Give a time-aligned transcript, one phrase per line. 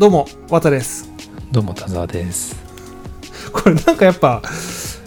[0.00, 1.10] どうも、わたです。
[1.52, 2.56] どうも田沢です。
[3.52, 4.40] これなんかやっぱ、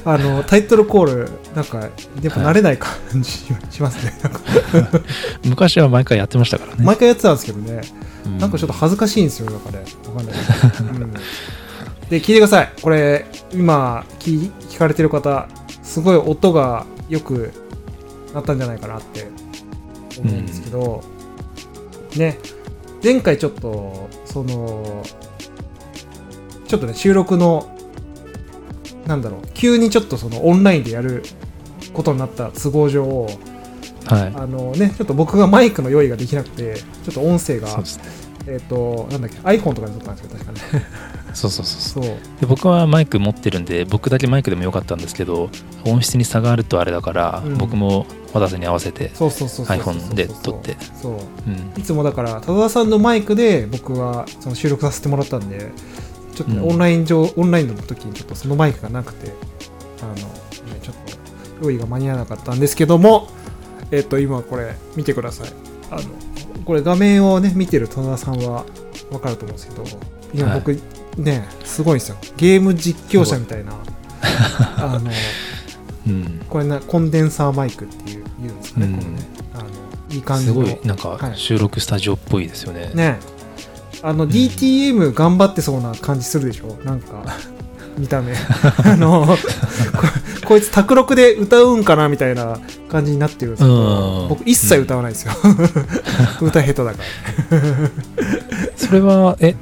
[0.06, 1.92] あの、タイトルコール、なんか、やっ
[2.32, 3.32] ぱ慣れない感じ
[3.72, 4.14] しますね。
[4.22, 4.40] なんか
[5.46, 6.86] 昔は毎回やってましたからね。
[6.86, 7.82] 毎回やってたんですけどね、
[8.28, 9.84] うんなんかちょっと恥ずかしいんですよ、なんかね。
[10.06, 10.36] わかんない。
[11.02, 11.14] うん
[12.12, 12.72] で、聞いてください。
[12.80, 15.48] これ、今聞、聞かれてる方、
[15.82, 17.52] すごい音がよく
[18.36, 19.28] なったんじゃないかなって
[20.20, 21.04] 思うんですけど、
[22.16, 22.38] ね、
[23.04, 25.04] 前回ちょっと、その、
[26.68, 27.70] ちょっとね、収録の、
[29.06, 31.22] なんだろう、急にちょっとそのオンラインでやる
[31.94, 33.28] ことになった都合上、
[34.06, 34.34] はい。
[34.36, 37.84] あのね、ちょっと僕がマイクの用意ができなくて、ちょっと音声がね。
[38.48, 40.86] えっ、と、なんだっけ、iPhone とかで撮ったんですよ、確かね。
[41.34, 42.18] そうそうそうそう。
[42.40, 45.50] で僕はマイク持ってるんで、僕だけマイクでもよかったんですけど、
[45.86, 50.76] 音質に差があるとあれだから、うん僕も渡瀬に合わせてそうそうそうそうそう iPhone で撮って。
[51.02, 51.14] そう。
[51.14, 51.18] う
[51.50, 51.80] ん。
[51.80, 55.72] いつもだから、多田さんのマイクで僕はその収録させてもらったんで、
[56.36, 59.32] ちょっとね、うんオンライン上、オンラインの時にちょっとそのマイクがなくて、
[60.02, 60.22] あの、ね、
[60.82, 63.30] ちょっと用意が間に合わなかったんですけども、
[63.92, 65.50] えっ、と、今これ見てください。
[65.92, 66.02] あの、
[66.66, 68.66] これ画面をね、見てる多田さんは
[69.12, 69.84] わかると思うんですけど、
[70.34, 70.80] 今はい僕、
[71.18, 72.18] ね、すごいんですよ。
[72.38, 73.74] ゲーム実況者みたいな、
[74.78, 75.12] あの、
[76.08, 76.42] うん。
[76.50, 78.96] これな、コンデンサーマイクっていう、言うんですかね、うん。
[78.98, 79.18] このね。
[79.54, 79.66] あの、
[80.10, 80.54] いい感じの。
[80.54, 81.32] すごい、なんかはい。
[81.36, 82.92] 収録スタジオっぽいですよね。
[82.94, 83.20] ね。
[84.06, 86.78] あの DTM 頑張ってそうな感じするでしょ？
[86.84, 87.24] なんか
[87.98, 88.34] 見た目。
[88.84, 89.38] あのこ
[90.46, 94.28] こいつ卓録で歌うんかなみたいな感じになってるんですけどうん。
[94.28, 95.32] 僕一切歌わないですよ、
[96.42, 96.98] 歌下手だか
[97.52, 97.60] ら。
[98.76, 99.56] それは、え、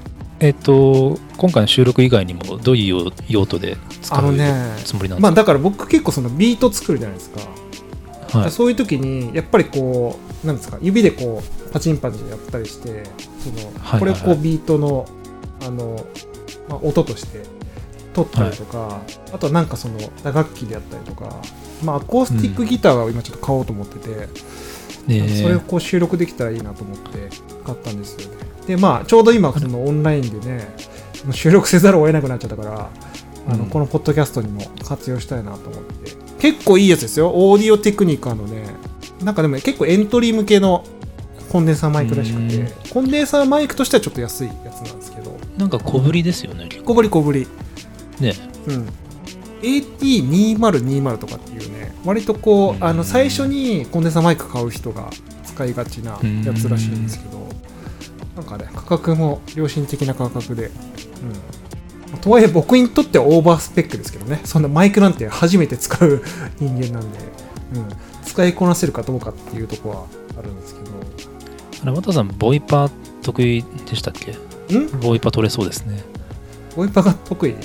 [0.44, 5.20] えっと、今回の収録以外にもどういう用途で使うつもりなんですか？
[5.20, 8.52] まあだから僕結構そのビート作るじゃないですか、はい。
[8.52, 13.04] そういう時にやっぱりこうなんですか指でこうパチンパチンやったりして
[13.40, 15.08] その、はいはいこれをこうビートの
[15.62, 16.04] あの、
[16.68, 17.44] まあ、音として
[18.16, 19.00] 取ったりとか、
[19.32, 21.40] あとはなんかその打楽器であったりとか、
[21.84, 24.28] まあ、アコースティックギターを今ちょっと買おうと思ってて、
[25.06, 27.30] ねそれをこう収録できたらいいなと思って
[27.64, 30.68] 買ったんですよねでまあちょうど今そのオンラインでね
[31.32, 32.90] 収録せざるを得なくなっちゃったから
[33.48, 33.70] あのうん。
[33.70, 36.12] このポッドキャストにも活用したいなと思って。
[36.40, 37.30] 結構いいやつですよ。
[37.30, 38.66] オーディオテクニカのね
[39.24, 40.84] なんかでも結構エントリー向けの
[41.52, 45.38] コンデンサーマイクらしくうてコンデンサーマイクとしてはちょっと安いやつなんですけど。
[45.58, 46.70] なんか小ぶりですよね。
[46.86, 47.48] 小ぶり小ぶり。
[48.20, 48.34] ね。
[48.68, 48.90] うん。
[49.62, 52.84] AT2020 とかっていうね割とこううん。
[52.84, 55.10] あの最初にコンデンサーマイク買う人が
[55.46, 57.41] 使いがちなやつらしいんですけど
[58.36, 60.72] なんかね価格も良心的な価格で、
[62.12, 64.42] うん、とはいえ僕にとってはオーバースペックですけどね。
[64.46, 66.24] そんなマイクなんて初めて使う
[66.60, 67.20] 人間なんで、
[67.76, 67.88] うん、
[68.26, 70.06] 使いこなせるかどうかっていうとこは
[70.40, 70.82] あるんですけ
[71.84, 72.92] あれ、渡さん、ボイパー
[73.24, 74.36] 得意でしたっけ？
[74.72, 75.00] どん？
[75.02, 76.04] ボイパ取れそうですね。
[76.76, 77.56] ボイパが得意？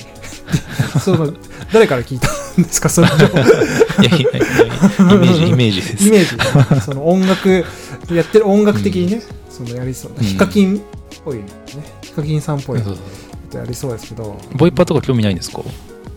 [1.04, 1.32] その
[1.72, 2.28] 誰から聞いた
[2.58, 2.88] んですか？
[2.88, 3.38] その情報。
[4.02, 4.30] いやいやいや、
[5.14, 6.08] イメージ、イメージです。
[6.08, 6.80] イメージ。
[6.80, 7.64] その音楽
[8.10, 9.22] やってる音楽的にね、
[9.56, 10.24] そのやりそうなうん。
[10.24, 10.80] ヒカキンっ
[11.24, 11.44] ぽいね。
[12.02, 12.90] ヒカキンさんっぽいこ
[13.50, 14.36] とやりそうですけど。
[14.54, 15.62] ボイパーとか興味ないんですか？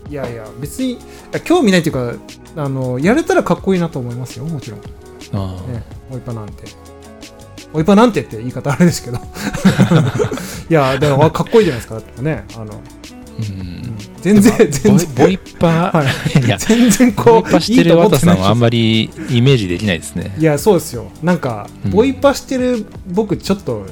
[0.08, 0.98] いやいや別に
[1.44, 2.14] 興味ないっていうか
[2.56, 6.64] あのやれたらかっこいいなと思いますよもちろん、ああ、ね、ボイパなんて。
[7.72, 9.18] ボイパなんてって言い方あれですけど。
[10.68, 12.22] いやでもかっこいいじゃないですか。
[12.22, 12.80] ねあの。
[14.22, 15.14] 全然全然。
[15.14, 16.46] ボイパー、はい。
[16.46, 18.36] いや、 全然ボこうイパしてるいいと思ってない。
[18.36, 20.34] 渡さんはあんまりイメージできないですね。
[20.38, 21.10] いやそうですよ。
[21.22, 21.90] なんか、うん。
[21.90, 23.86] ボイパしてる僕ちょっと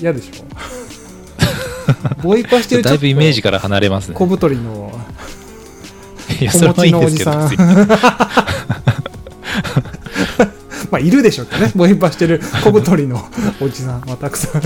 [0.00, 0.44] 嫌でしょ。
[2.22, 4.14] ボイパしてるだいぶイメージから離れますね。
[4.14, 4.92] 小太りの
[6.40, 7.30] いや、小それはいいんですけど、
[10.90, 11.72] まあいるでしょうけどね。
[11.74, 13.24] ボイパしてる小太りの
[13.60, 14.62] おじさんはたくさん。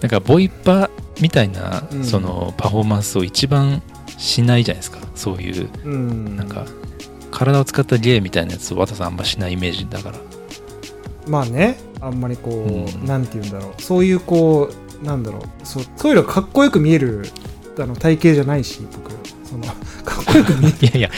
[0.00, 0.88] なんかボイパ
[1.20, 2.04] みたいなうん。
[2.04, 3.82] そのパフォーマンスを一番
[4.16, 4.98] しないじゃないですか。
[5.14, 6.36] そういう、うん。
[6.36, 6.64] なんか、
[7.30, 10.18] 体を使った芸みたいなやつを渡さんあんましないイメージだから。
[11.26, 13.06] まあねあんまりこう、うん。
[13.06, 13.82] なんて言うんだろう。
[13.82, 14.70] そういうこ
[15.02, 15.42] うなんだろう。
[15.64, 17.28] そうそういうのがかっこよく見える
[17.78, 19.10] あの体型じゃないし僕。
[19.44, 19.64] その
[20.04, 21.10] かっこよく見え いやいや、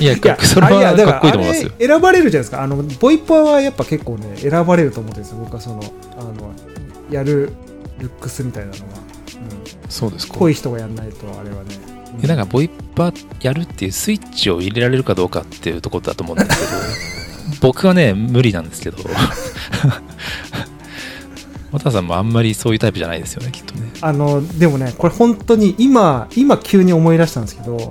[0.00, 1.70] いや、いやそれはかっこいいと思いますよ。
[1.78, 2.62] 選ばれるじゃないですか。
[2.62, 5.38] あのボイパはやっぱ結構ね選ばれると思ってるんですよ。
[5.42, 5.80] 僕はその
[6.18, 6.32] あの
[7.10, 7.52] やる
[7.98, 8.90] ルックスみたいなのが、うん、
[9.90, 10.38] そうですか。
[10.38, 11.78] 濃い人がやんないとあれはね、
[12.20, 16.58] でなんかボイパやるっていうスイッチを入れられるかどうかっていうところだと思うんです
[17.50, 18.98] けど 僕はね無理なんですけど。
[21.72, 27.88] 渡さんもあんまりそういうタイプじゃないですよねきっとね、あのでもねこれ本当に今今急に思い出したんですけど、はい。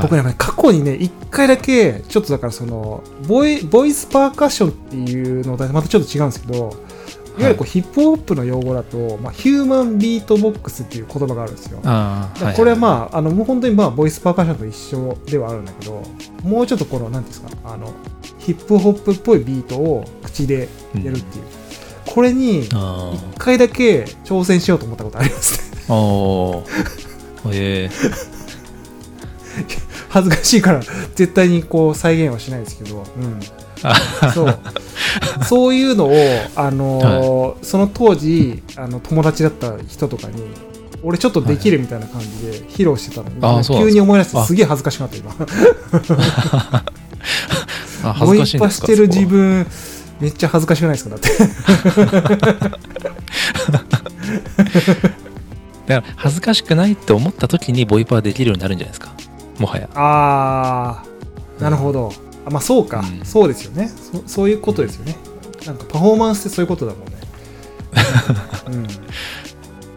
[0.00, 6.74] 僕ね過去にね一回だけちょっとだからそのボイボイスパーカッションっていうのとまたちょっと違うんですけど
[7.38, 11.80] いわゆるこうヒップホップの用語だと、まあ、ヒューマンビートボックスっていう言葉があるんですよ。
[11.80, 16.02] これはまあ、あのもう本当にまあボイスパーカッションと一緒ではあるんだけど、
[16.44, 17.92] もうちょっとこの、なんですか、あの
[18.38, 21.56] ヒップホップっぽいビートを口でやるっていう、
[22.06, 25.82] これにあ1回だけ挑戦しようと思ったことありますね。
[25.88, 25.94] あ。
[25.94, 27.02] おー。
[27.52, 27.90] え
[30.08, 30.80] 恥ずかしいから、
[31.14, 33.40] 絶対にこう再現はしないですけど、うん、
[34.34, 34.58] そう。
[35.44, 36.12] そういうのを、
[36.56, 40.42] あのーその当時あの友達だった人とかに
[41.02, 43.28] 俺ちょっとできるみたいな感じで披露してたの。
[43.28, 43.78] に、あそうなんですか。
[43.78, 45.32] 急に思い出してすげえ恥ずかしくなった今。
[48.14, 49.66] 恥ずボイパかしいしてる自分
[50.20, 51.28] めっちゃ恥ずかしくないですかだって。
[55.86, 59.12] だから恥ずかしくないって思った時にボイパーできるようになるんじゃないですか。
[59.58, 59.88] もはや。
[59.94, 62.12] あーなるほど、
[62.46, 63.24] あまあそうか、うん。
[63.24, 63.88] そうですよね。
[63.88, 65.16] そそういうことですよね。
[65.66, 67.12] なんかパフォーマンスってそういうことだもんね、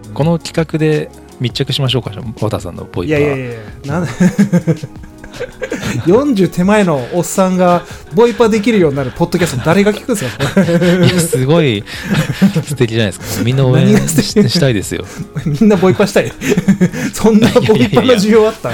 [0.07, 0.13] うん。
[0.13, 1.09] この企画で
[1.39, 3.21] 密着しましょうか和田さんのボイいパー。
[3.21, 4.07] やいやいやなん
[6.05, 7.83] 40手前のおっさんが
[8.13, 10.61] ボイパできるようになるポッドキャスト誰が聞くんですか？
[11.05, 11.83] いやすごい
[12.65, 13.43] 素敵じゃないですか。
[13.43, 15.05] みんな応援ししたいですよ。
[15.45, 16.31] みんなボイパしたい？
[17.13, 18.71] そんなボイパの需要あった？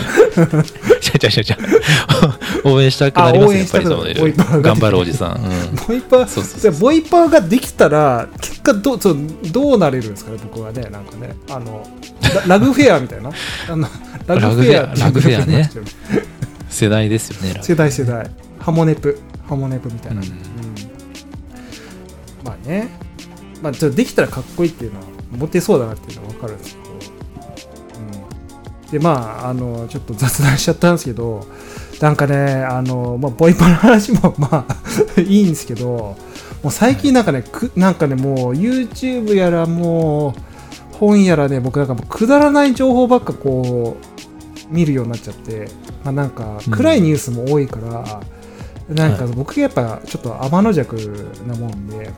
[2.64, 9.18] 応援したくなりますねやっぱりそ頑張るおじさん、うん、ボイパそうそうボイパーができたら結果どうそう
[9.52, 10.82] どうなれるんですかね僕はね。
[10.92, 11.86] なんかねあの
[12.36, 13.32] ララグフェアみたいな？
[13.70, 13.88] あの
[14.28, 15.70] ラグフェアラグフェアね
[16.72, 18.26] 世代ですよね世代世代。
[18.60, 19.20] ハモネプ。
[19.48, 20.28] ハモネプみたいな、うん。
[20.28, 20.36] うん。
[22.44, 22.90] まあね。
[23.62, 26.90] まあちょっとできたらかっこいいっていうのはモテそうだなっていうのは分かるんですけど、
[28.86, 31.46] うん、でまああのちょっと雑談しちゃったんですけど
[32.02, 35.86] なんかねあの、まあ、ボイパの話も まあいいんですけど
[36.64, 40.30] もう最近なんかねくなんかねもう YouTube やらも
[40.94, 45.68] う本やらね僕なんかもうくだらない情報ばっかこう見るようになっちゃって、
[46.04, 48.22] まあ、なんか暗いニュースも多いから、
[48.94, 49.34] なんかはい。
[49.34, 50.96] 僕やっぱちょっと天の弱
[51.48, 52.12] なもんで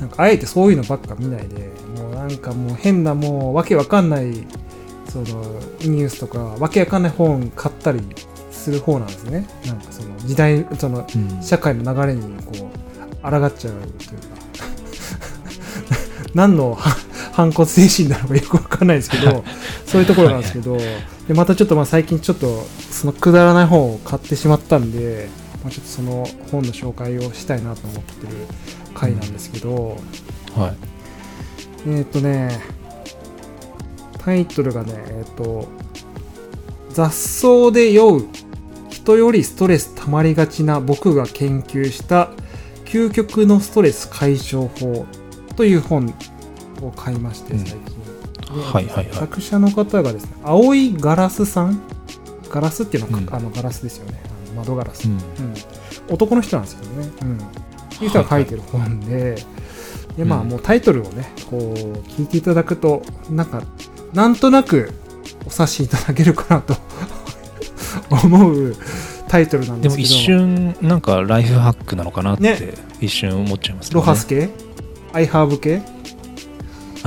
[0.00, 4.46] なんかあえてそういうのばっか見ないでもうなんかもう変なもうわけわかんない
[5.08, 5.24] その
[5.80, 8.00] ニュースとかわけわかんない本買ったり
[8.50, 9.46] する方なんですね。
[9.64, 11.42] なんかその時代そのうん。
[11.42, 14.36] 社会の流れにこう抗っちゃうというか。
[16.34, 16.96] 何のは
[17.36, 19.44] 反骨精神なのかよくわかんないですけど
[19.84, 20.78] そういうところなんですけど、
[21.28, 25.28] でまたちょっとまあ最近ちょっとそのくだらない本を買ってしまったんで、
[25.62, 28.32] まあ、ちょっとその本の紹介をしたいなと思ってる
[28.94, 29.98] 回なんですけど、
[30.56, 30.76] はい。
[31.88, 32.58] えーっ、とね
[34.18, 35.68] タイトルがねえーっ、と
[36.88, 38.26] 雑草で酔う
[38.88, 42.30] 人よりストレス溜まりがちな僕が研究した
[42.86, 45.04] 究極のストレス解消法
[45.54, 46.14] という本
[46.82, 47.58] を買いましてうん。
[47.60, 47.78] 最近、
[48.56, 49.08] ではいはいはい。
[49.12, 51.80] 作者の方がですね青いガラスさん？
[52.50, 53.34] ガラスっていうのは、うん。
[53.34, 54.20] あのガラスですよね。
[54.56, 55.14] 窓ガラス、うん。
[55.14, 55.22] うん。
[56.10, 57.38] 男の人なんですけどね、うん、
[58.04, 59.36] いう人が書いてる本で、
[60.16, 60.48] でまあうん。
[60.48, 61.60] もうタイトルをねこう
[62.10, 63.62] 聞いていただくとなんか
[64.12, 64.92] なんとなく
[65.44, 66.76] お察しいただけるかなと
[68.24, 68.76] 思う
[69.28, 69.96] タイトルなんでけど。
[69.96, 72.56] ですも一瞬なんかライフハックなのかなっね。
[72.56, 73.94] て一瞬思っちゃいますね。
[73.94, 74.48] ロハス系
[75.12, 75.82] アイハーブ系？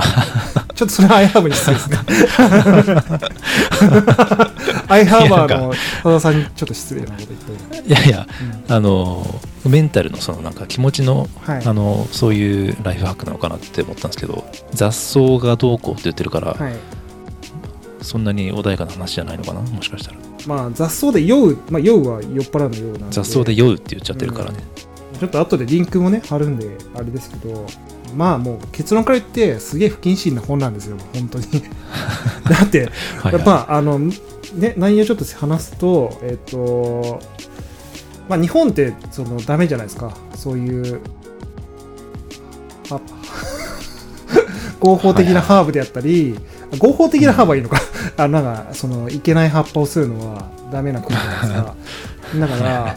[0.74, 1.98] ちょっとそれはアイハーブに失礼ですね。
[4.88, 8.26] アイハーバーの多田さんにちょっと失礼なこと言ってる、いやいや
[8.68, 8.74] うん。
[8.74, 11.62] あのメンタルのそのなんか気持ちのはい。
[11.64, 16.74] あのそういうライフハックなのかなって思ったんですけど雑草がどうこうって言ってるから、はい。
[18.02, 19.60] そんなに穏やかな話じゃないのかな？
[19.60, 20.16] もしかしたら。
[20.46, 24.58] まあ雑草で酔う、まあ、酔うは酔っ払うの酔うな雑草で酔うって言っちゃってるからね、
[25.18, 27.66] ちょっと後でリンクもね貼るんであれですけど
[28.14, 31.46] まあもう結論から言ってすげえ不謹慎な本なんですよ本当に。
[32.48, 32.90] だって
[33.20, 33.44] はいはい。
[33.44, 37.20] まああのね内容ちょっと話すとえっ、と
[38.28, 40.12] まあ日本ってそのダメじゃないですか。
[40.34, 41.00] そういう
[42.90, 43.00] は
[44.80, 46.38] 合法的なハーブであったり、
[46.78, 47.80] 合法的なハーブはいいのか、
[48.16, 51.74] あなんかそのいけない葉っぱをするのはダメな国じゃないですか。
[52.38, 52.96] だから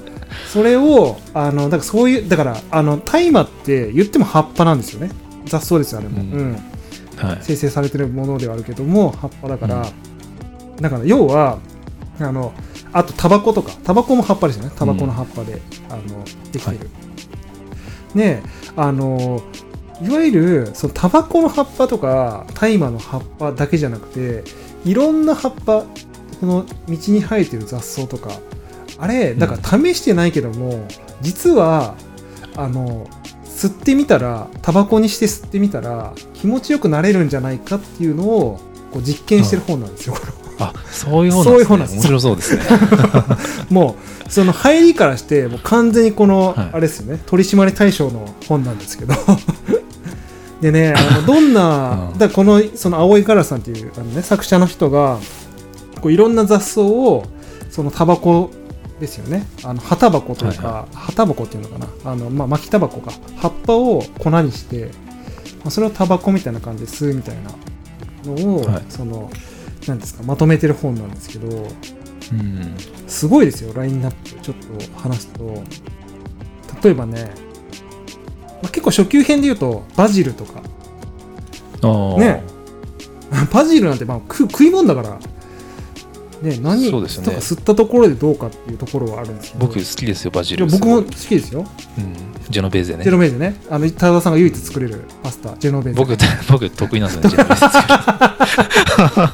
[0.53, 5.09] それをあのだからそういうだからあの大麻って言っても葉っぱなんですよね。
[5.45, 6.31] 雑草ですよあれも、うん。
[6.31, 6.53] うん。
[7.17, 7.39] はい。
[7.41, 9.87] 生成されてるものではあるけども葉っぱだから、
[10.79, 11.57] だから要は
[12.19, 12.53] あの
[12.91, 14.71] あとタバコとかタバコも葉っぱですよね。
[14.75, 16.89] タバコの葉っぱで、あのできてる、
[18.13, 18.43] ね
[18.75, 19.41] あの
[20.03, 24.43] いわゆるそのタバコの葉っぱとか大麻の葉っぱだけじゃなくて
[24.85, 25.83] いろんな葉っぱ
[26.39, 28.29] この道に生えてる雑草とか
[28.97, 30.87] あれだから試してないけども、
[31.21, 31.95] 実は
[32.55, 33.07] あの
[33.45, 38.59] 吸ってみたらタバコにして吸ってみたら気持ちよくなれるんじゃないかっていうのを
[38.91, 40.15] こう実験してる本なんですよ、
[40.59, 41.97] あそういう本そういう本なんです。
[41.97, 42.63] 面白そうですね。
[43.69, 43.95] も
[44.27, 46.69] うその入りからしてもう完全にこの、はい。
[46.73, 49.13] あれですよね取締り対象の本なんですけど。
[50.61, 52.17] でねあのどんな、うん。
[52.17, 55.17] だこのその青いカラスさんっていうあの、ね、作者の人が
[56.01, 57.25] こういろんな雑草を
[57.69, 58.51] そのタバコ
[59.03, 59.45] ですよね。
[59.63, 62.11] あの葉タバコというか、はい葉タバコっていうのかな。
[62.11, 63.11] あの、まあ、巻きタバコか。
[63.37, 67.51] 葉っぱを粉にして、まあ、それをタバコみたいな感じで吸うみたいな
[68.25, 68.83] のを、はい。
[68.89, 69.29] その
[69.87, 71.47] なんですかまとめてる本なんですけど
[72.31, 72.75] うん。
[73.07, 74.41] すごいですよ、ラインナップ。
[74.41, 75.63] ちょっと話すと。
[76.81, 77.31] 例えばね、
[78.61, 80.61] まあ、結構初級編で言うと、バジルとか。
[82.17, 82.41] ね。
[83.51, 85.19] バジルなんてまあ食食い物だから、
[86.43, 89.65] ね、何そうですよねとか吸ったところでどうかっていうところはあるんですけど。
[89.65, 91.65] 僕好きですよバジル僕も好きですよ。
[91.97, 92.15] うん、
[92.49, 93.55] ジェノベーゼねジェノベーゼね。
[93.69, 95.99] あの、田田さんが唯一作れるパスタ、ジェノベーゼ。
[95.99, 96.17] 僕
[96.51, 97.59] 僕得意なんですよねジェノベー
[99.27, 99.33] ゼ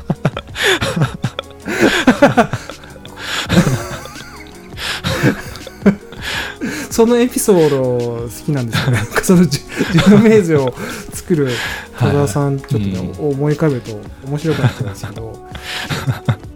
[6.91, 8.99] そのエピソード好きなんですよね。
[9.23, 10.73] そのジェノベーゼを
[11.13, 11.49] 作る
[11.97, 15.47] 田田さん、ちょっとね、う思い浮かべると面白かったんですけど、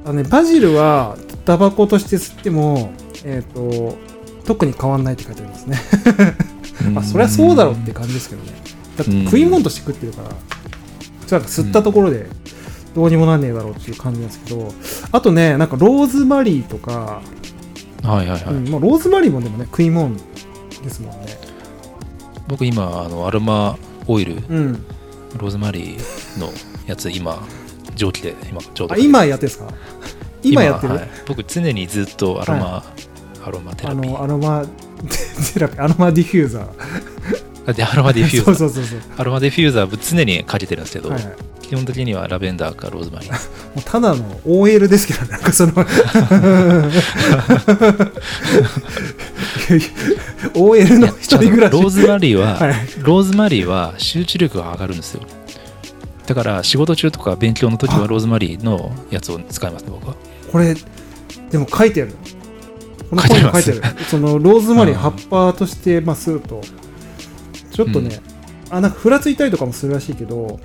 [0.05, 2.91] あのね、バジルはタバコとして吸っても、
[3.23, 3.97] えっ、と、
[4.45, 5.77] 特に変わんないって書いてありますね。
[6.91, 8.51] ま あ、そりゃそうだろうって感じですけどね。
[8.97, 10.29] だって食い物として食ってるから、
[11.27, 12.27] じゃあ吸ったところで
[12.93, 14.73] どうにもなんねえだろうっていう感じなんですけど、
[15.11, 17.21] あとね、なんかローズマリーとか、
[18.03, 20.15] はいはいはい、うんまあ、ローズマリーもでもね、食い物
[20.83, 21.53] ですもんね。
[22.47, 24.85] 僕今あのアロマオイルうん。
[25.37, 26.51] ローズマリーの
[26.85, 27.41] やつ今
[27.95, 29.67] 蒸気で今ちょうどあ、今やってるんですか？
[30.43, 31.07] 今やってる、はい。
[31.27, 32.83] 僕常にずっとアロマ、
[33.45, 34.11] アロマテラピー。
[34.11, 34.65] の、アロマ、
[35.53, 36.65] テラピー、アロマディフューザー。
[37.65, 38.55] あでアロマディフューザー。
[38.55, 38.99] そうそうそう。
[39.17, 43.31] アロマディフューザー常にかけてるんですけど、はいはい、基本的にはラベンダーかローズマリー。
[43.31, 43.37] も
[43.77, 45.71] うただの OL ですけどね、なんかその
[50.55, 51.73] OL の一人暮らし。
[51.73, 52.73] ローズマリーは、はい。
[52.99, 55.21] ローズマリーは集中力が上がるんですよ
[56.25, 60.15] だから仕事中とか勉強の時はローズマリーのやつを使いますね僕は
[60.51, 60.75] これ、
[61.49, 62.15] でも書いてある。
[63.09, 64.03] この本に書いてある。
[64.05, 66.61] そのローズマリーうん葉っぱとして、まあ、吸うと、
[67.71, 68.19] ちょっとね、
[68.69, 70.59] あ、なんかふらついたりとかもするらしいけど、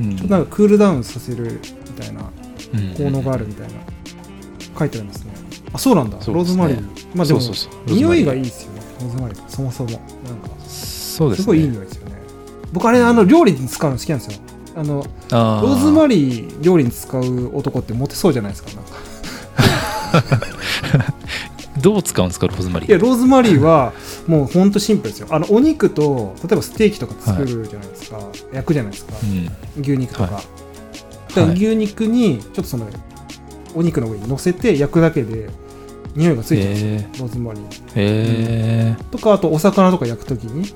[0.00, 2.30] うんちょっとなんかクールダウンさせるみたいな
[2.74, 3.74] うん効能があるみたいな、
[4.78, 5.32] 書いてありますね。
[5.72, 6.18] あ、そうなんだ。
[6.18, 6.82] ねローズマリー。
[7.14, 9.48] まあでも、そうそうそう匂いがいいですよね、ローズマリー。
[9.48, 9.90] そもそも。
[9.90, 12.16] なんか、そうですねすごいいい匂いですよね。
[12.72, 14.40] 僕、あれ、あの、料理に使うの好きなんですよ。
[14.76, 18.70] あの、あローズマリー料理に使う男ってモテそうじゃないですか。
[18.72, 23.92] なんかー どう使うんですかローズマリいや、ーローズマリーは
[24.26, 25.28] もうほんとシンプルですよ。
[25.30, 28.18] あの、お肉と、例えばステーキとか作るじゃないですか。
[28.52, 29.14] 焼くじゃないですか。
[29.22, 30.34] うん牛肉とか。
[30.34, 30.42] はい
[31.54, 32.86] 牛肉に、ちょっとその、
[33.74, 35.50] お肉の上に乗せて焼くだけで、
[36.14, 36.88] 匂いがついてるんですよ。
[36.88, 37.64] へローズマリー。
[37.94, 40.74] えとかあとお魚とか焼くときに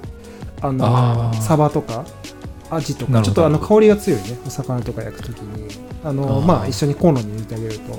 [0.61, 2.05] あのサバとか
[2.71, 5.91] アジとかちょっとあの香りが強いねお魚とか焼くときに。
[6.03, 7.97] あのまあ一緒にコンロに入れてあげると、ま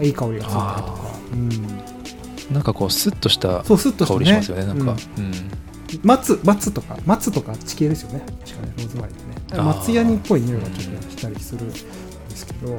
[0.00, 0.98] あ、いい香りがついたりとか。
[1.04, 3.74] あ、うん、ーなんかこうスッとした香
[4.18, 5.24] りしますよねなんか、うん。
[5.24, 5.34] うん。
[6.02, 8.24] 松松とか松とか地形ですよね。
[8.44, 11.76] 確かねローズマリーってね松ヤニっぽい匂いがちょっとしたりするんで
[12.36, 12.78] すけど。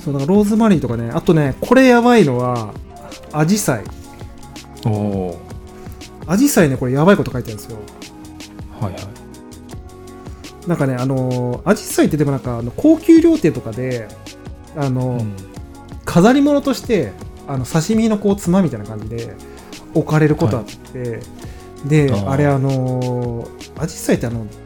[0.00, 2.74] そうだからローズマリーとかねあとねこれやばいのは
[3.32, 3.84] アジサイ。
[4.86, 5.38] おお
[6.26, 7.78] アジサイねこれやばいこと書いてあるんですよ。
[8.80, 9.09] はいはい
[10.66, 14.08] なんかね、あのー、アジサイってでもなんか、あの高級料亭とかで、
[14.76, 15.32] あのーうん。
[16.04, 17.12] 飾り物として、
[17.48, 19.34] あの刺身のこう、つまみたいな感じで
[19.94, 21.20] 置かれることあって、
[21.86, 22.30] で、あー。
[22.30, 24.46] あれ、あのー、アジサイってあの、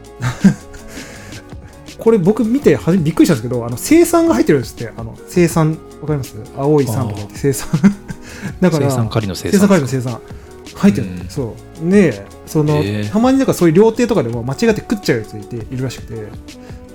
[1.97, 6.35] これ僕見てはじびっくりしたんですけど、あの、生産が入ってるんですって、あの、生産、わかります？
[6.57, 7.69] 青い酸とか言って生産。
[8.61, 10.19] だから、生産狩りの生生産産会の生産。
[10.75, 11.27] 入ってる、うん。
[11.29, 11.89] そう。
[11.89, 16.15] でその、へーたまになんかそういう料亭とかでも間違って食っちゃうやついているらしくて。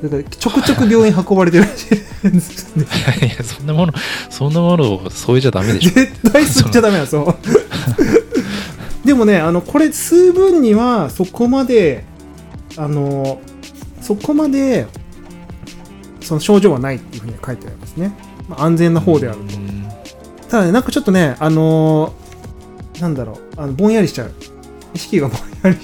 [0.02, 1.92] だからちょくちょく病院運ばれてるらし
[2.24, 2.86] いんですね。
[3.20, 3.92] いやそんなもの
[4.30, 5.90] そんなものを添えちゃダメでしょ。
[5.90, 7.36] 絶対吸っちゃダメなんですよ
[9.04, 12.04] でもねあのこれ吸う分にはそこまで
[12.78, 13.42] あの
[14.00, 14.86] そこまで
[16.22, 18.12] その症状はないっていうふうには書いてありますね、
[18.48, 19.42] まあ、安全な方であると。
[19.42, 19.88] うん。
[20.48, 24.32] ただね、なんかちょっとね、あのーなんだろう、あのぼんやりしちゃう。
[24.94, 25.78] 意識がぼんやり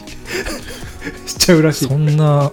[1.26, 1.88] しちゃうらしい。
[1.88, 2.50] そんな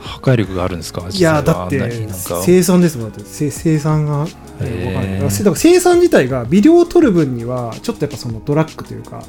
[0.00, 1.06] 破壊力があるんですか？
[1.10, 2.08] いや、だって
[2.42, 4.26] 生産ですもん、だってせ生産が、
[4.60, 9.22] 生産自体が微量を取る分には、ちょっとやっぱそのドラッグというか、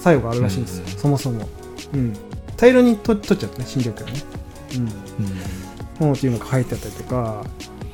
[0.00, 0.90] 作用があるらしいんですよ、うん。
[0.98, 1.48] そもそも。
[1.92, 2.14] うん、
[2.56, 4.22] 大量にと取っちゃってね新緑をね、
[6.00, 6.12] うん、うん。
[6.14, 7.44] っていうのが書いてあったりとか。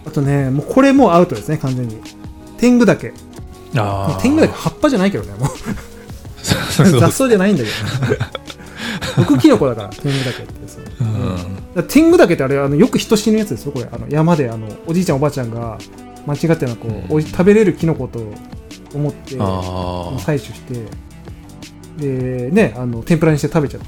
[0.07, 2.01] あとねもうこれもうアウトですね完全に。
[2.57, 3.13] 天狗岳
[3.77, 5.49] ああ天狗岳葉っぱじゃないけどねもう
[6.85, 7.71] 雑草じゃないんだけ
[8.07, 8.13] ど。
[8.13, 8.19] ね
[9.17, 10.85] 毒キノコだから天狗岳ってそう
[11.77, 11.87] うん。
[11.89, 13.89] 天狗岳ってあれあのよく人死ぬやつですよこれ。
[13.91, 15.79] あの山であのおじいちゃんおばあちゃんが
[16.27, 17.23] 間違ってなこう、うん。
[17.25, 18.21] 食べれるキノコと
[18.95, 20.85] 思ってあ採取して
[21.99, 23.87] でねあの天ぷらにして食べちゃって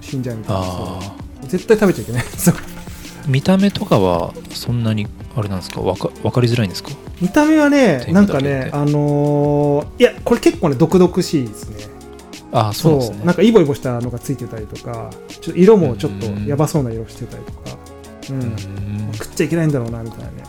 [0.00, 0.98] 死んじゃうみたいな
[1.46, 2.24] 絶対食べちゃいけない。
[3.26, 5.80] 見た目とかはそんなにあれなんですか？
[5.80, 6.90] わか分かりづらいんですか？
[7.20, 11.93] 見た目はね天なんかねあのーいやこれ結構ね毒々しいですね
[12.54, 13.24] ああそうなんですね。
[13.26, 17.58] なんかイボイボしたのがついてたりとかちょっと色もちょっとやばそうな色してたりとか、
[18.30, 18.42] うん。
[18.42, 18.56] うん
[19.12, 20.42] 食っちゃいけないんだろうなみたいなね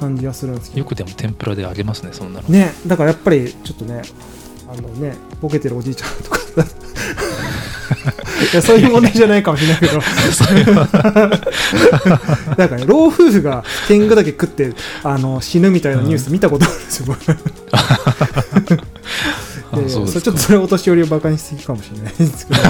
[0.00, 0.80] 感じはするんですけど。
[0.80, 2.48] よくでも天ぷらで揚げますねそんなの。
[2.48, 4.02] ねだからやっぱりちょっとね
[4.68, 6.38] あのねボケてるおじいちゃんとか
[8.52, 10.00] いやそういう問題じゃないかもしれないけど。
[12.56, 14.72] なんかね老夫婦が天狗だけ食って
[15.02, 17.18] あの死ぬみたいなニュース見たことあるんですよ、う
[19.82, 22.60] でそれちょっとそれお年寄りをバカにしすぎかもしれないですけど。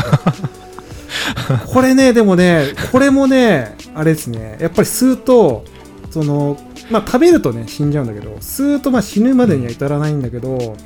[1.67, 4.57] これねでもねこれもねあれですね。
[4.61, 5.65] やっぱり吸うと
[6.11, 6.59] その
[6.91, 10.77] まあ食べるとね死んじゃうんだけど吸うとまあ死ぬまでには至らないんだけど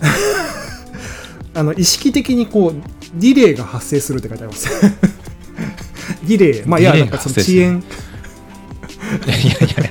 [1.54, 2.74] あの意識的にこう
[3.14, 4.68] ディレイが発生するって書いてあります。
[6.26, 6.62] ディレイ。
[6.66, 7.82] まあいやなんかその遅延。
[9.26, 9.83] いやいや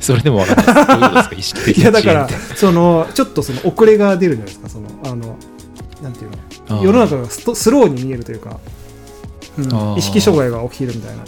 [0.00, 0.86] それでも分かんないです。
[0.86, 1.36] どういうことですか？
[1.36, 5.36] 意識的いやだからそのちょっとその遅れが出るじゃないですかそのあの
[6.02, 6.30] なんていう
[6.68, 6.82] の？
[6.82, 8.58] 世の中がストスローに見えるというか、
[9.58, 9.60] う
[9.94, 9.98] ん。
[9.98, 11.24] 意識障害が起きるみたいな、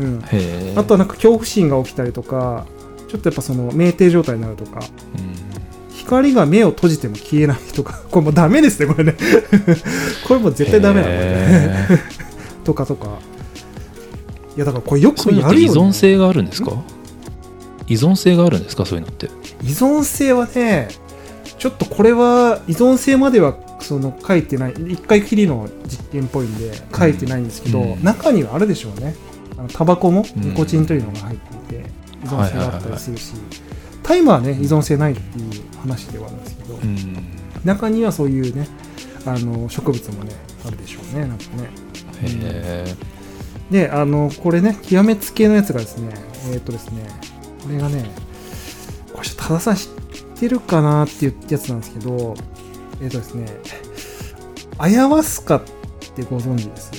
[0.00, 2.66] うん、あとはなんか恐怖心が起きたりとか
[3.08, 4.80] ちょっとやっぱその酩酊状態になるとか。
[4.80, 4.82] う
[5.20, 5.42] ん
[5.94, 8.00] 光が目を閉じても消えないとか。
[8.10, 9.14] これもうダメですねこれね。
[10.26, 11.88] これもう絶対ダメなのね。
[12.64, 13.06] とかとか。
[14.56, 16.72] いやだからこれよくやるよ、ね、存性があるんですか？
[17.92, 19.26] 依存性があるんですかそういうのって？
[19.62, 20.88] 依存性はね
[21.58, 24.72] ちょっとこれは依存性まではその書いてない。
[24.88, 28.02] 一回きりの実験っぽいんで書いてないんですけど、うん。
[28.02, 29.14] 中にはあるでしょうね。
[29.58, 30.42] あのタバコもうん。
[30.42, 31.86] ニコチンというのが入っていて
[32.24, 33.34] 依存性があったりするし。
[34.02, 37.26] タイマーはね依存性ないっていう話ではあるんですけど、うん。
[37.64, 38.66] 中にはそういうね
[39.24, 40.32] あの植物もね
[40.66, 41.70] あるでしょうねなんかね。
[42.22, 42.94] へえ
[43.70, 46.12] であのこれね極めつけのやつがですね
[46.50, 47.06] えーっ、とですね
[47.62, 48.10] これがね
[49.12, 49.88] これちょっと多田さん知っ
[50.38, 52.34] てるかなっていうやつなんですけど
[53.00, 53.46] えーっ、とですね
[54.78, 55.62] アヤワスカっ
[56.14, 56.92] てご存知です？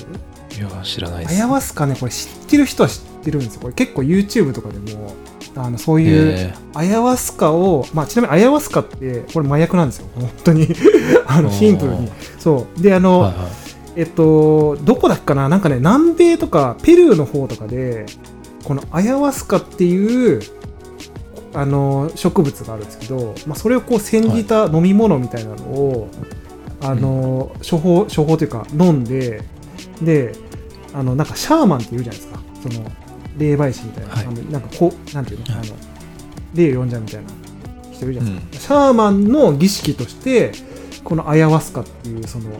[0.58, 1.34] いや知らないです。
[1.34, 3.60] アヤワスカねこれ知ってる人は知ってるんですよ。
[3.60, 5.14] これ結構 YouTube とかでも
[5.56, 10.08] あのそういうへアヤワスカを、まあ、ちなみにアヤワスカってこれ麻薬なんですよ。
[10.14, 10.68] 本当に。
[11.26, 12.10] あのシンプルに。
[12.38, 12.82] そう。
[12.82, 13.46] であーの、はいはい。
[13.96, 15.48] えっと、どこだっかな？
[15.48, 18.06] なんかね、南米とかペルーの方とかで、
[18.64, 20.40] このアヤワスカっていう、
[21.52, 26.08] あの、植物があるんですけど、まあ、それをこう煎じた飲み物みたいなのを、
[26.80, 29.42] あの、処方、処方というか飲んで、
[30.02, 30.32] で、
[30.92, 32.40] あの、なんかシャーマンって言うじゃないですか。
[32.62, 32.90] その、
[33.38, 34.52] 霊媒師みたいな、はい。
[34.52, 35.68] なんかこう、なんていうの、はい。
[35.68, 35.76] あの、
[36.54, 37.44] 霊を呼んじゃうみたいな。
[37.94, 38.74] 人いるじゃないですか。
[38.74, 38.86] うん。
[38.86, 40.52] シャーマンの儀式として
[41.02, 42.50] このアヤワスカっていうその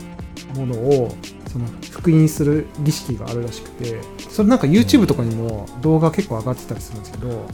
[0.55, 1.15] ものを
[1.55, 7.47] その復員する儀式があるらしくてそれなんか YouTube とかにも動画結構上がってたりするんですけど、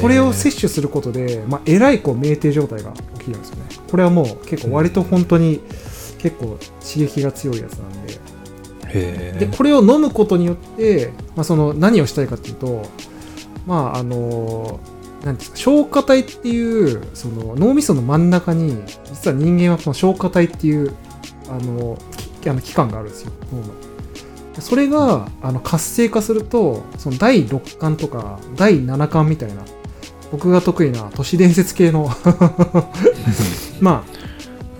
[0.00, 3.62] それを摂取することで、まあ、えらいこう酩酊状態が起きるんですよね。
[3.90, 5.60] これはもう結構割と本当に
[6.18, 8.18] 結構刺激が強いやつなんで。
[9.40, 12.86] でこれを飲むことによって、まあ、その何をしたいかっていうと
[13.66, 14.80] まああの
[15.24, 20.94] なんていうんですか消化体っていうその脳みその真ん中に実は人間はこの消化体っていう
[21.50, 23.32] あのきあの器官があるんですよ。
[23.52, 23.64] 脳の
[24.54, 29.62] でそれがあの活性化するとその第6巻とか第7巻みたいな
[30.32, 32.10] 僕が得意な都市伝説系の
[33.80, 34.04] ま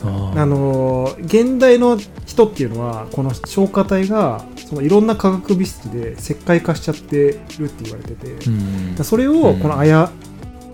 [0.04, 9.04] あああのー現代の人っていうのはこの消化体がそのいろんな化学物質で石灰化しちゃってるって言われてて、うん。
[9.04, 10.10] それをこのアヤ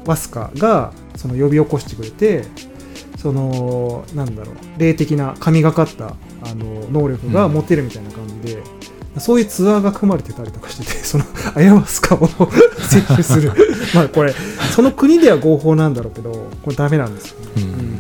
[0.04, 2.44] ワスカがその呼び起こしてくれて
[3.16, 8.62] そのなんだろう霊的な神がかったあの能力が持てるみたいな感じで、
[9.18, 13.52] そういうツアーが組まれてたりとかしてて そのアヤワスカを摂取する。
[13.94, 14.34] まあこれ
[14.74, 16.30] その国では合法なんだろうけど
[16.62, 17.46] これダメなんですよね。
[17.56, 17.62] うん。
[17.62, 17.98] うん。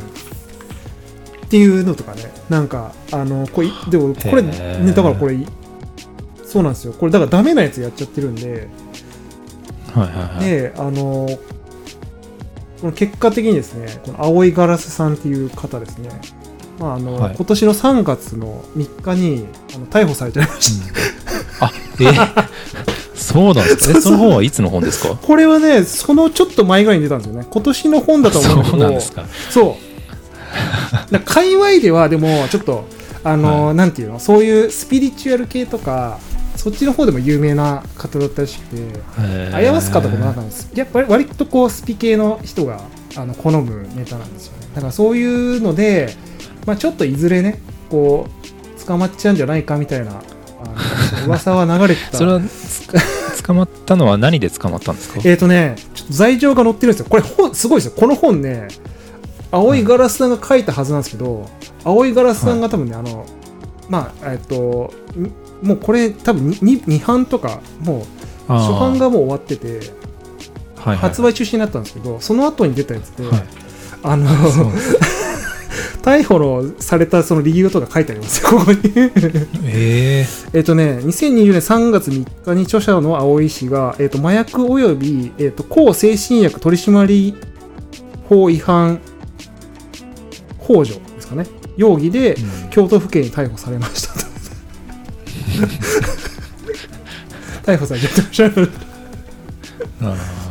[1.46, 5.38] っていうのとかねなんかあのこれでもこれ、へね、ーだからこれ
[6.44, 6.94] そうなんですよ。
[6.98, 8.68] これだからダメなやつやっちゃってるんで、
[9.94, 10.44] はいはいはい。
[10.44, 11.28] であの
[12.80, 16.10] この結果的にですねこの青いガラスさんっていう方ですね
[16.78, 17.34] まああのはい。
[17.36, 20.80] 今年の3月の3日にあの逮捕されちゃいまし
[21.58, 22.04] た、あえ
[23.14, 25.16] そうなんですかそうその本はいつの本ですか？
[25.16, 27.46] これはねそのちょっと前ぐらいに出たんですよね。
[27.50, 29.24] 今年の本だと思うんだけそうどなんですか。
[29.50, 29.78] そ
[31.12, 31.20] う。
[31.24, 32.84] 界隈ではでもちょっと
[33.22, 33.74] あの、はい。
[33.76, 34.18] なんていうの？
[34.18, 36.18] そういうスピリチュアル系とか
[36.56, 39.00] そっちの方でも有名な方だったらしくて
[39.54, 40.42] アヤワスカとかもなんか
[40.74, 42.80] やっぱり割とこうスピ系の人が
[43.16, 44.68] あの好むネタなんですよね。
[44.74, 45.24] だからそうい
[45.56, 46.14] うので、
[46.66, 50.22] まあ、ちょっといずれねこう捕まっちゃうんじゃないかみたいな
[51.26, 52.18] 噂は流れてた。
[52.18, 55.20] それはつ捕まったのは何で捕まったんですか？
[55.24, 57.06] えっ、とねちょっと罪状が載ってるんですよ。
[57.08, 57.92] これ本すごいですよ。
[57.98, 58.68] この本ね
[59.50, 61.48] 青いガラスさんが書いたはずなんですけど、
[61.84, 63.26] 青いガラスさんが多分ね、あの
[63.88, 64.92] まあえっ、と
[65.62, 68.06] んもうこれ多分 2, 2版とかも
[68.48, 69.80] う初版がもう終わっててはい
[70.86, 73.44] はい発売中止になったんですけどその後に出たやつで、はい。
[74.02, 74.26] あの
[76.02, 78.80] 逮捕のされたその理由とか書いてありますよ ここに。
[79.66, 87.34] ええっとね2020年3月3日に著者の青井氏が、えっと麻薬及び、えっと抗精神薬取締
[88.28, 89.00] 法違反
[90.58, 91.46] 幇助ですかね。
[91.76, 92.70] 容疑でーうん。
[92.70, 94.24] 京都府警に逮捕されましたと。
[97.64, 98.83] 逮捕されちゃってました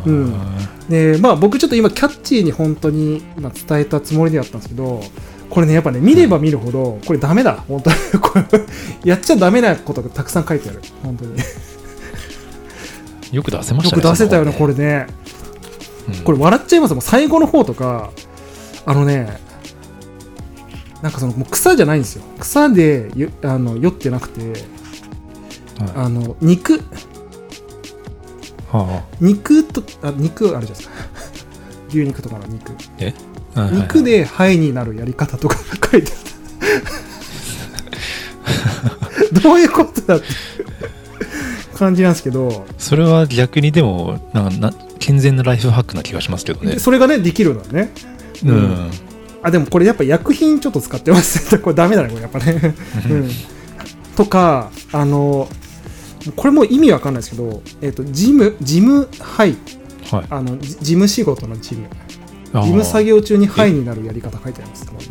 [0.06, 0.34] うん。
[0.90, 5.02] でまあ僕ちょっと今キャッチーに本当に今伝えたつもりでやったんですけど
[5.50, 7.64] これねやっぱね見れば見るほどこれダメだ。
[7.68, 7.96] 本当に。
[8.20, 8.46] これ
[9.04, 10.82] やっちゃダメなことがたくさん書いてある。
[11.04, 11.38] 本当に。
[13.32, 15.08] よく出せましよたねく出せたよねそこれね。
[16.24, 17.02] これ笑っちゃいますもん。
[17.02, 18.12] 最後の方とか
[18.86, 19.38] あのね
[21.02, 22.24] なんかそのもう草じゃないんですよ。
[22.40, 24.60] 草でよあの酔ってなくてはい。
[25.96, 26.82] あの肉
[28.80, 30.94] は肉とあ肉あるじゃないですか。
[31.90, 32.72] 牛肉とかの肉。
[33.56, 33.82] あはいはいはい。
[33.84, 35.58] 肉でハイになるやり方とか
[35.92, 36.12] 書いて
[39.34, 40.26] あ どういうことだって
[41.76, 46.80] 感じなんですけど、それは逆にでもなんかな健全なライフハックな気がしますけどね。
[46.80, 47.92] それがねできるんだね。
[48.44, 48.56] ううん。
[48.56, 48.92] ん
[49.44, 51.54] あでもこれやっぱ薬品ちょっと使ってます。
[51.54, 52.76] ね これダメだねこれやっぱね、
[53.10, 53.30] うん、
[54.16, 55.50] とかあの
[56.36, 59.56] これもう意味わかんないですけど、えっと事務事務はい
[60.12, 60.26] はい。
[60.30, 61.88] あのじ事務仕事の事務
[62.54, 65.06] 事務作業中にハイになるやり方書いてありますからね、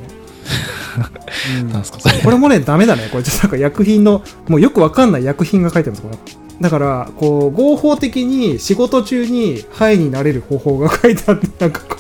[1.60, 2.18] う んなんすかそれ。
[2.20, 3.08] これもねダメだね。
[3.10, 6.38] これちょっとなんか薬品のもうよくわかんない薬品が書いてあるんです。
[6.60, 11.96] だからこう合法的に仕事中にハイになれる方法が書いてあって なんかこ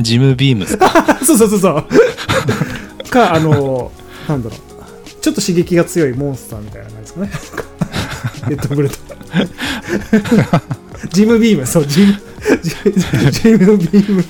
[0.00, 0.66] ジムビーム
[1.24, 1.84] そうそうそうそう。
[3.10, 3.92] かあの
[4.28, 4.73] なんだろう
[5.24, 7.66] ちょっと刺激が強いモンスターみたいな感じですかね。
[8.50, 8.96] レッドブルと
[11.08, 11.86] ジムビームそう。
[11.86, 12.12] ジム
[13.32, 14.24] ジムビーム。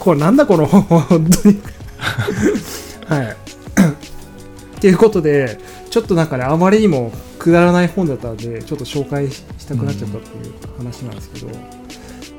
[0.00, 1.60] これなんだこの本本当に。
[3.06, 3.26] はい。
[3.28, 11.50] っていうことでちょっとなんかねあまりにもくだらない本だったのでちょっと紹介したくなっちゃったっていう話なんですけど、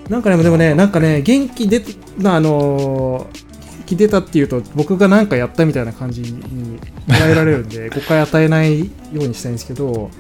[0.10, 1.82] なんかねでもねなんかね元気出
[2.26, 3.47] あのー
[3.88, 10.12] 気出たっていうと僕が何かやったみたいな感じに捉えられるんで 誤解与えないようにしたいんですけど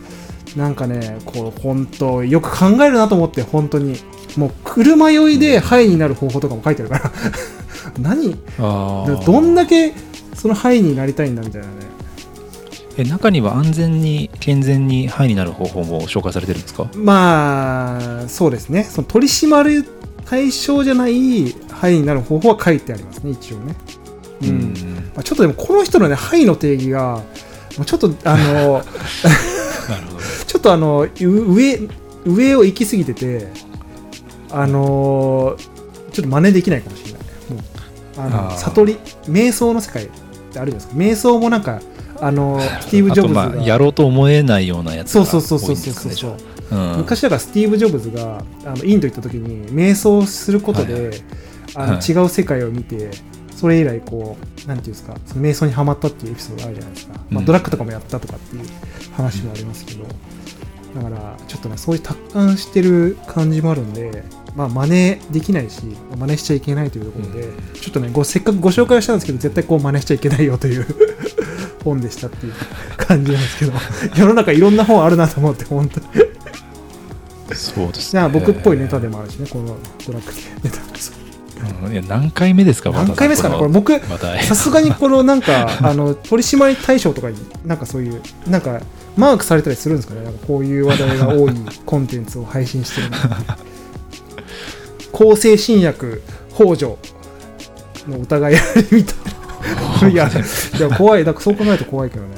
[0.55, 3.99] なんかねこう本当よく考えるなと思って本当に
[4.37, 7.11] もう車酔いでハイになる方法とかも書いてあるから。
[8.01, 8.35] 何？
[8.57, 9.93] どんだけ
[10.35, 11.73] そのハイになりたいんだみたいなね。
[12.97, 16.87] え中には安全に健全にハイになる方法も紹介されてるんですか？
[16.95, 18.83] まあそうですね。
[18.83, 19.85] その取り締まる
[20.25, 23.75] 対象じゃないハイになる方法は書いてありますね一応ね。
[24.41, 24.73] うん、
[25.15, 27.23] まあ、ちょっとでもこの人のねハイの定義が
[27.77, 28.83] もうちょっとあの
[30.47, 31.79] ちょっとあのう上
[32.25, 33.47] 上を行き過ぎてて
[34.51, 35.55] あの
[36.11, 37.21] ちょっと真似できないかもしれない。
[37.21, 37.27] も
[37.59, 37.61] う
[38.17, 38.57] あのあー。
[38.57, 40.93] 悟り瞑想の世界ってあるじゃないですか。
[40.95, 41.81] 瞑想もなんか
[42.19, 46.35] あの スティーブ・ジョブズがやろうと思えないようなやつがそうそうそうそうそうそう
[46.71, 46.97] うん。
[46.97, 51.17] 昔だからスティーブ・ジョブズがあのインド行った時に瞑想することで、はいはい
[51.75, 52.11] あのはい。
[52.11, 53.11] 違う世界を見て
[53.55, 58.65] それ以来こうなんていうんですかその瞑想にはまったっていうエピソードあるじゃないですか、まあ、うんドラッグとかもやったとかっていう
[59.13, 60.05] 話もありますけど、
[60.95, 64.23] だからちょっとねそういう達観してる感じもあるんで
[64.55, 65.81] まあ真似できないし
[66.17, 67.47] 真似しちゃいけないというところで、
[67.79, 70.85] ちょっとねごせっかくご紹介をしたんですけど絶対こう真似しちゃいけないよという
[71.83, 72.53] 本でしたっていう
[72.95, 73.73] 感じなんですけど
[74.15, 75.99] 世の中いろんな本あるなと思って本当。
[75.99, 76.07] に
[77.55, 80.77] そうですじゃあ僕っぽいネタでもあるしね、このドラッグ系ネタ
[81.85, 81.93] うん。
[81.93, 83.57] いや何回目ですか何回目ですかね？
[83.57, 83.93] これ僕
[84.41, 88.81] さすがにこのなんか あの取締り対象とかになんかそういうなんか
[89.15, 90.23] マークされたりするんですかね？
[90.23, 91.53] なんかこういう話題が多い
[91.85, 93.17] コンテンツを配信してるの。
[95.11, 96.21] 向精神薬
[96.53, 96.97] 北条
[98.07, 99.15] の疑いありみたい
[100.01, 100.07] な。
[100.09, 101.25] いやいや怖い。
[101.25, 102.29] だからそう考えると怖いけどね、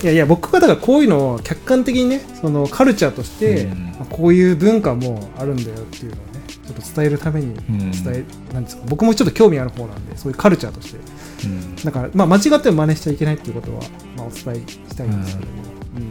[0.00, 3.68] ん、いやいや僕はだからこういうのを客観的にねそのカルチャーとして、
[4.10, 6.33] こういう文化もあるんだよっていうのをね
[6.66, 7.90] ちょっと伝えるためにうん。
[7.90, 10.98] 伝え、なんですか僕もちょっと興味ある方なんでそういうカルチャーとして。
[11.46, 11.76] うん。
[11.76, 13.82] だから、まあ、間違っても真似しちゃいけないっていうことは、
[14.16, 15.62] まあ、お伝えしたいんですけども、
[15.96, 16.04] うん。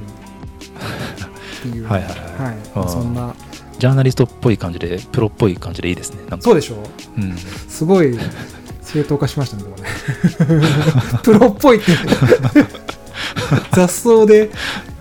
[1.70, 2.12] っていう、はいはい。
[2.12, 2.80] はい。
[2.80, 3.34] はいそんな。
[3.80, 6.20] ジャーナリストっぽい感じでプロっぽい感じでいいですね。
[6.39, 6.76] そうでしょ
[7.18, 7.22] う。
[7.22, 7.36] うん。
[7.36, 8.18] すごい
[8.82, 9.70] 正当化しましたね、ね。
[11.24, 11.92] プロっぽいって。
[13.74, 14.52] 雑草で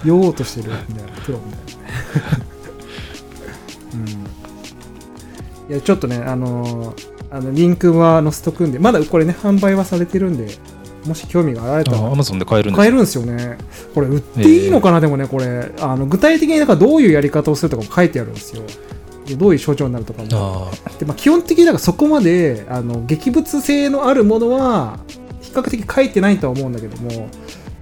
[0.05, 2.52] 酔おうとしてるみたいな、プロみたいな。
[5.73, 10.55] いや、ちょっとね、あのーあのリンクは載せとくんで、まだこれね、販売はされてるんで、
[11.07, 13.57] もし興味があられたらアマゾンで買えるんです買えるんですよね。
[13.95, 18.63] これ売っていいのかな、でもね、これ、あの具体的になんかどういうやり方をするとかも書いてあるんですよ。
[19.27, 20.29] でどういう症状になるとかも。
[20.31, 24.99] あでまあ、基本的になんかそこまであの劇物性のあるものは
[25.41, 27.29] 比較的書いてないとは思うんだけども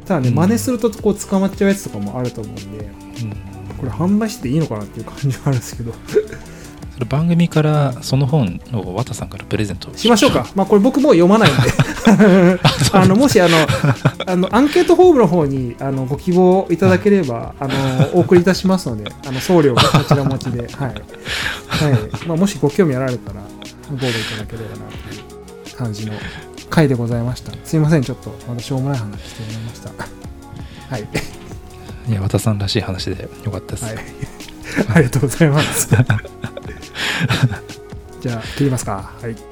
[0.04, 5.94] ただねうん真似するとこう捕まっちゃうやつとかもあると思うんでーうんこれ販売していいのかなっていう感じはあるんですけど
[7.06, 10.30] 番組からその本を綿さんからプレゼントしましょう。
[10.30, 11.60] か、まあ、これ僕もう読まないんで。
[12.92, 13.56] あのもしあの
[14.26, 17.74] あのアンケートフォームの方にあのご希望いただければあの
[18.14, 20.94] お送りいたしますのであの送料もこちら持ちで、 はい。
[21.68, 22.26] はい。
[22.26, 23.40] まあ、もしご興味あられたら
[23.90, 24.84] ご応募いただければな
[25.64, 26.12] という感じの
[26.68, 27.52] 回でございました。
[27.64, 30.20] すいませんちょっとまたしょうもない話してみました。
[30.90, 31.06] はい、
[32.08, 33.94] いや綿さんらしい話でよかったです、はい、
[34.92, 35.88] ありがとうございます
[38.20, 39.12] じゃあ切りますか。
[39.20, 39.49] はい。